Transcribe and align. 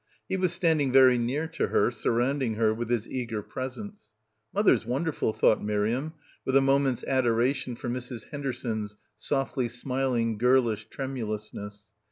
He 0.27 0.35
was 0.35 0.51
standing 0.51 0.91
very 0.91 1.19
near 1.19 1.45
to 1.49 1.67
her, 1.67 1.91
surrounding 1.91 2.55
her 2.55 2.73
with 2.73 2.89
his 2.89 3.07
eager 3.07 3.43
presence. 3.43 4.09
"Mother's 4.51 4.83
wonderful," 4.83 5.31
thought 5.31 5.63
Miriam, 5.63 6.13
with 6.43 6.55
a 6.55 6.59
moment's 6.59 7.03
adoration 7.03 7.75
for 7.75 7.87
Mrs. 7.87 8.29
Henderson's 8.31 8.97
softly 9.15 9.67
smiling 9.69 10.39
girlish 10.39 10.87
tremulousness. 10.89 11.91